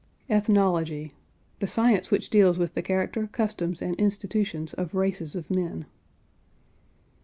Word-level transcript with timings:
ETHNOLOGY. 0.29 1.13
The 1.59 1.67
science 1.67 2.09
which 2.09 2.31
deals 2.31 2.57
with 2.57 2.73
the 2.73 2.81
character, 2.81 3.27
customs, 3.27 3.83
and 3.83 3.93
institutions 3.97 4.73
of 4.73 4.95
races 4.95 5.35
of 5.35 5.51
men. 5.51 5.85